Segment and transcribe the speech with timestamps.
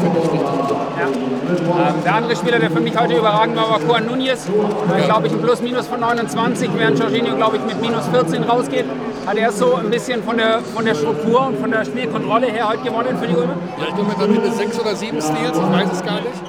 [0.00, 0.83] finde ich richtig gut.
[1.04, 1.88] Ja.
[1.88, 4.48] Ähm, der andere Spieler, der für mich heute überragend war, war Juan Nunez.
[4.48, 5.04] Ja.
[5.04, 8.86] Glaube ich, ein Plus-Minus von 29, während Jorginho, glaube ich, mit minus 14 rausgeht.
[9.26, 12.68] Hat er so ein bisschen von der, von der Struktur und von der Spielkontrolle her
[12.68, 13.56] heute gewonnen für die Ulmer?
[13.78, 16.42] Ja, ich glaube, mit am Ende sechs oder sieben Steals, ich weiß es gar nicht.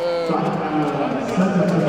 [0.00, 0.32] Äh,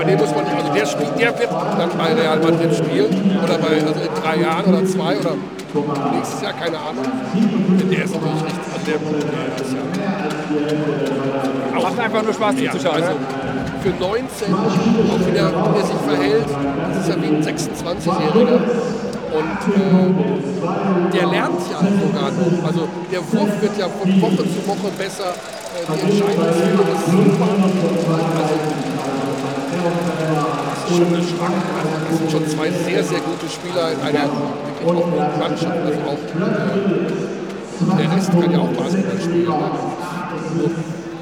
[0.07, 3.39] dem muss man nicht, also der, spielt, der wird dann bei Real Madrid spielen.
[3.43, 5.35] Oder bei, also in drei Jahren oder zwei oder
[6.13, 7.05] nächstes Jahr, keine Ahnung.
[7.91, 9.81] Der ist natürlich richtig, also der, der ist ja
[11.81, 12.95] Macht einfach nur Spaß Ja, zuzuschauen.
[12.95, 13.19] also oder?
[13.83, 18.59] für 19, auch wie der, wie der sich verhält, das ist ja wie ein 26-Jähriger.
[19.35, 22.67] Und äh, der lernt ja sogar noch.
[22.67, 25.29] Also der Wurf wird ja von Woche zu Woche besser.
[25.29, 27.49] Äh, die Entscheidungsfindung ist super.
[28.39, 28.55] Also,
[30.93, 31.53] eine starke.
[31.77, 35.77] Also, das sind schon zwei sehr, sehr gute Spieler in einer wirklich guten Mannschaft.
[35.85, 36.21] Also auch,
[37.97, 39.53] der Rest kann ja auch Basketball spielen.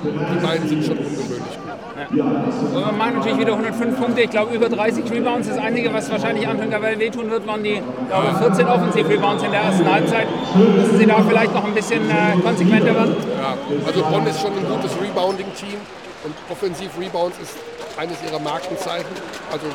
[0.03, 1.63] Die beiden sind schon ungewöhnlich gut.
[2.11, 4.21] Wir machen natürlich wieder 105 Punkte.
[4.21, 5.47] Ich glaube, über 30 Rebounds.
[5.47, 9.61] Das Einzige, was wahrscheinlich Anton Gavel wehtun wird, waren die glaube, 14 Offensiv-Rebounds in der
[9.61, 10.27] ersten Halbzeit.
[10.55, 13.15] Müssen Sie da vielleicht noch ein bisschen äh, konsequenter werden?
[13.39, 13.55] Ja,
[13.87, 15.79] also Bonn ist schon ein gutes Rebounding-Team
[16.23, 17.55] und Offensiv-Rebounds ist
[17.97, 19.15] eines ihrer Markenzeichen.
[19.51, 19.67] Also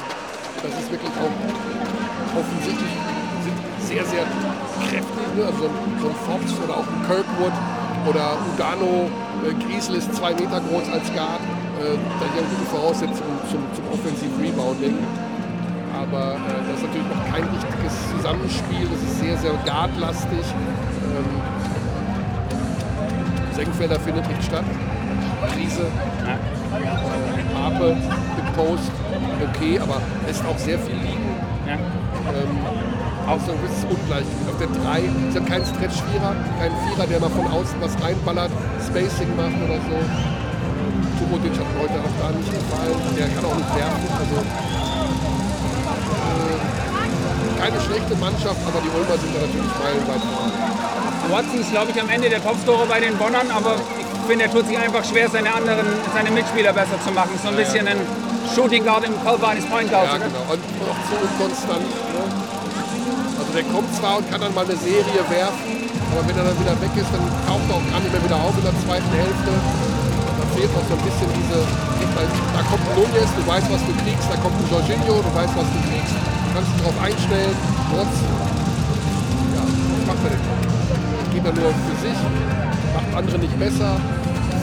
[0.62, 2.92] das ist wirklich auch offensichtlich
[3.44, 4.24] sind sehr, sehr
[4.88, 5.26] kräftig.
[5.36, 5.44] Ne?
[5.46, 5.70] Also
[6.00, 7.52] so ein, Fox oder auch ein Kirkwood
[8.08, 9.10] oder Udano,
[9.46, 11.40] äh, Griesel ist zwei Meter groß als Guard.
[11.78, 14.98] Äh, da haben gute Voraussetzungen zum, zum Offensiv-Rebounding.
[15.94, 18.86] Aber äh, das ist natürlich noch kein richtiges Zusammenspiel.
[18.88, 20.44] Das ist sehr, sehr guardlastig.
[21.04, 21.42] Ähm,
[23.54, 24.64] Senkfelder findet nicht statt.
[25.46, 25.86] Krise.
[27.54, 28.90] Harpe mit Post.
[29.50, 31.36] Okay, aber lässt auch sehr viel liegen.
[31.66, 31.74] Ja.
[31.74, 32.58] Ähm,
[33.28, 34.48] auch so ein gewisses Ungleichgewicht.
[34.48, 38.50] Auf der 3 ist ja kein Stretch-Vierer, kein Vierer, der mal von außen was reinballert,
[38.80, 39.96] Spacing macht oder so.
[41.18, 42.96] Turotic hat heute auch da nicht gefallen.
[43.18, 44.08] Der kann auch nicht werfen.
[44.16, 44.36] Also,
[46.24, 46.56] äh,
[47.60, 50.56] keine schlechte Mannschaft, aber die Ulmer sind da natürlich meilenweit vorne.
[51.28, 54.52] Watson ist, glaube ich, am Ende der Topscorer bei den Bonnern, aber ich finde, er
[54.52, 57.32] tut sich einfach schwer, seine anderen, seine Mitspieler besser zu machen.
[57.42, 57.96] So ein bisschen ein
[58.54, 60.28] Shooting Guard im Körper eines Point Guards, Ja, oder?
[60.28, 60.44] genau.
[60.52, 61.80] Und auch so unkonstant.
[61.88, 62.22] Ne?
[63.40, 66.58] Also der kommt zwar und kann dann mal eine Serie werfen, aber wenn er dann
[66.60, 69.10] wieder weg ist, dann taucht er auch gar nicht mehr wieder auf in der zweiten
[69.16, 69.52] Hälfte.
[69.52, 73.92] Da fehlt noch so ein bisschen diese, da kommt ein Nunez, du weißt, was du
[74.04, 77.54] kriegst, da kommt ein Jorginho, du weißt, was du kriegst, du kannst dich darauf einstellen,
[77.88, 78.14] trotz,
[79.56, 80.44] ja, was macht er denn?
[81.32, 82.18] Geht er nur für sich,
[83.18, 83.98] andere nicht besser.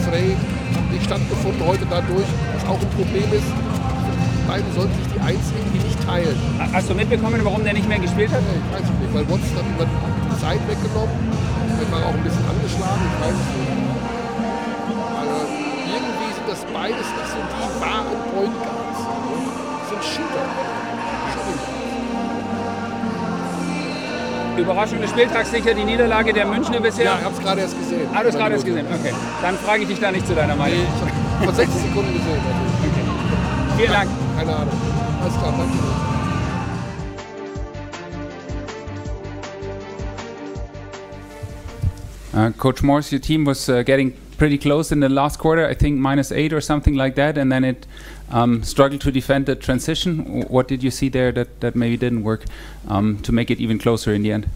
[0.08, 2.24] Frey hat nicht stattgefunden heute dadurch,
[2.54, 3.50] was auch ein Problem ist.
[3.52, 6.36] Die beiden sollten sich die Eins irgendwie nicht teilen.
[6.72, 8.40] Hast du mitbekommen, warum der nicht mehr gespielt hat?
[8.40, 11.16] Ich weiß nicht, weil Watson hat immer die Zeit weggenommen.
[11.76, 13.76] Der war auch ein bisschen angeschlagen, ich weiß es nicht.
[15.20, 15.40] Aber
[15.84, 18.75] irgendwie sind das beides nicht so die wahren Point
[24.62, 27.04] Überraschung des Spieltags sicher die Niederlage der Münchner bisher.
[27.04, 28.08] Ja, ich habe es gerade erst gesehen.
[28.14, 28.86] Ah, du hast gerade erst gesehen.
[28.86, 29.14] Okay.
[29.42, 30.78] Dann frage ich dich da nicht zu deiner Meinung.
[30.78, 32.40] Nee, ich habe vor 60 Sekunden gesehen.
[32.40, 34.10] Also, Vielen Dank.
[34.36, 34.74] keine Ahnung.
[35.22, 36.06] Alles klar, danke.
[42.34, 45.74] Uh, Coach Morse, your team was uh, getting pretty close in the last quarter, I
[45.74, 47.86] think minus eight or something like that, and then it
[48.30, 50.42] um, struggled to defend the transition.
[50.48, 52.44] What did you see there that, that maybe didn't work
[52.88, 54.48] um, to make it even closer in the end?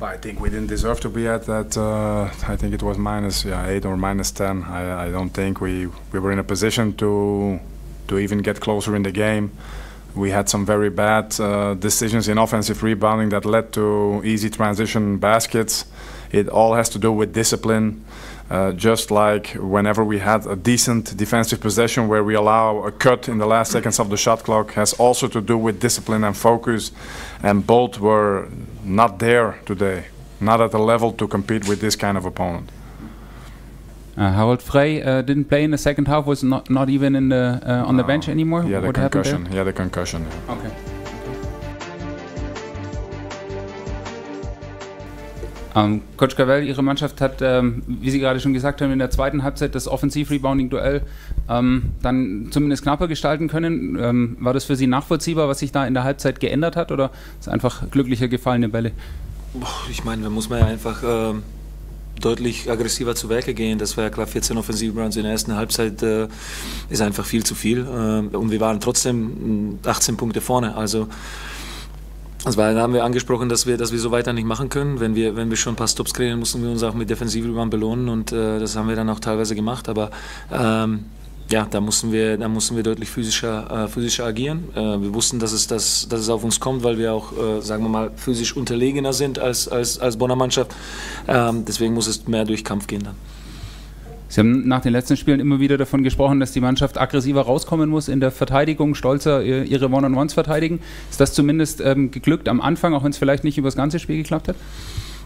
[0.00, 1.76] I think we didn't deserve to be at that.
[1.76, 4.62] Uh, I think it was minus yeah, eight or minus ten.
[4.64, 7.58] I, I don't think we, we were in a position to
[8.08, 9.50] to even get closer in the game.
[10.14, 15.18] We had some very bad uh, decisions in offensive rebounding that led to easy transition
[15.18, 15.86] baskets.
[16.30, 18.04] It all has to do with discipline.
[18.48, 23.28] Uh, just like whenever we had a decent defensive possession where we allow a cut
[23.28, 26.36] in the last seconds of the shot clock has also to do with discipline and
[26.36, 26.92] focus
[27.42, 28.48] and both were
[28.84, 30.04] not there today
[30.40, 32.70] not at the level to compete with this kind of opponent.
[34.16, 37.28] Uh, Harold Frey uh, didn't play in the second half was not not even in
[37.28, 38.02] the uh, on no.
[38.02, 38.64] the bench anymore?
[38.64, 39.48] Yeah the what concussion.
[39.52, 40.26] Yeah the concussion.
[40.48, 40.95] Okay
[45.76, 49.10] Ähm, Coach Cavell, Ihre Mannschaft hat, ähm, wie Sie gerade schon gesagt haben, in der
[49.10, 51.02] zweiten Halbzeit das Offensiv-Rebounding-Duell
[51.50, 53.98] ähm, dann zumindest knapper gestalten können.
[54.00, 57.10] Ähm, war das für Sie nachvollziehbar, was sich da in der Halbzeit geändert hat oder
[57.38, 58.92] ist einfach glücklicher gefallene Bälle?
[59.90, 61.34] Ich meine, da muss man ja einfach äh,
[62.20, 63.78] deutlich aggressiver zu Werke gehen.
[63.78, 66.28] Das war ja klar, 14 Offensiv-Rebounds in der ersten Halbzeit äh,
[66.88, 67.80] ist einfach viel zu viel.
[67.80, 70.74] Äh, und wir waren trotzdem 18 hm, Punkte vorne.
[70.74, 71.08] Also
[72.44, 75.00] also da haben wir angesprochen, dass wir, dass wir so weiter nicht machen können.
[75.00, 77.70] Wenn wir, wenn wir schon ein paar Stops kriegen, mussten wir uns auch mit Defensivrebound
[77.70, 79.88] belohnen und äh, das haben wir dann auch teilweise gemacht.
[79.88, 80.10] Aber
[80.52, 81.06] ähm,
[81.50, 84.64] ja, da mussten wir, da mussten wir deutlich physischer, äh, physischer agieren.
[84.74, 87.60] Äh, wir wussten, dass es, dass, dass es auf uns kommt, weil wir auch, äh,
[87.62, 90.72] sagen wir mal, physisch unterlegener sind als, als, als Bonner Mannschaft.
[91.28, 93.14] Ähm, deswegen muss es mehr durch Kampf gehen dann.
[94.28, 97.88] Sie haben nach den letzten Spielen immer wieder davon gesprochen, dass die Mannschaft aggressiver rauskommen
[97.88, 100.80] muss in der Verteidigung, stolzer ihre One-on-Ones verteidigen.
[101.10, 103.98] Ist das zumindest ähm, geglückt am Anfang, auch wenn es vielleicht nicht über das ganze
[103.98, 104.56] Spiel geklappt hat?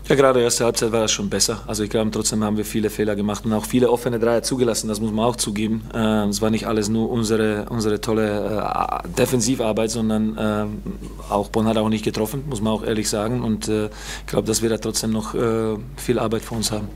[0.08, 1.62] Ja, gerade erste Halbzeit war das schon besser.
[1.68, 4.88] Also ich glaube, trotzdem haben wir viele Fehler gemacht und auch viele offene Dreier zugelassen,
[4.88, 5.82] das muss man auch zugeben.
[5.94, 11.66] Äh, es war nicht alles nur unsere, unsere tolle äh, Defensivarbeit, sondern äh, auch Bonn
[11.66, 13.42] hat auch nicht getroffen, muss man auch ehrlich sagen.
[13.42, 16.88] Und äh, ich glaube, dass wir da trotzdem noch äh, viel Arbeit vor uns haben.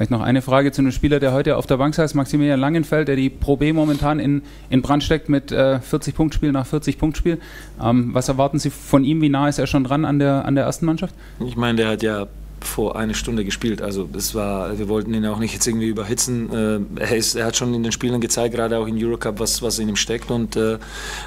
[0.00, 3.06] Vielleicht noch eine Frage zu einem Spieler, der heute auf der Bank saß, Maximilian Langenfeld,
[3.06, 6.96] der die Pro B momentan in, in Brand steckt mit äh, 40 Punktspiel nach 40
[6.96, 7.38] Punktspiel.
[7.84, 9.20] Ähm, was erwarten Sie von ihm?
[9.20, 11.14] Wie nah ist er schon dran an der, an der ersten Mannschaft?
[11.44, 12.28] Ich meine, der hat ja
[12.64, 13.82] vor einer Stunde gespielt.
[13.82, 16.88] Also das war, wir wollten ihn auch nicht jetzt irgendwie überhitzen.
[16.96, 19.62] Äh, er, ist, er hat schon in den Spielen gezeigt, gerade auch in Eurocup, was,
[19.62, 20.30] was in ihm steckt.
[20.30, 20.78] Und, äh,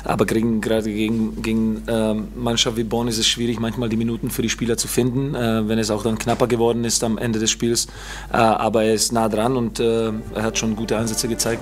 [0.03, 4.29] aber gegen, gerade gegen, gegen äh, Mannschaft wie Bonn ist es schwierig, manchmal die Minuten
[4.29, 7.39] für die Spieler zu finden, äh, wenn es auch dann knapper geworden ist am Ende
[7.39, 7.87] des Spiels.
[8.29, 11.61] Aber er ist nah dran und er hat schon gute Einsätze gezeigt.